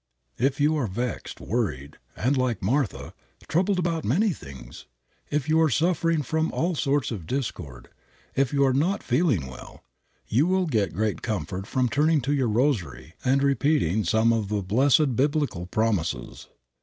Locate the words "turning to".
11.87-12.33